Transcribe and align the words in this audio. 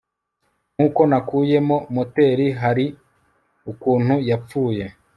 nkuko 0.73 1.01
nakuyemo, 1.09 1.77
moteri 1.95 2.45
hari 2.61 2.85
ukuntu 3.71 4.13
yapfuye 4.29 4.83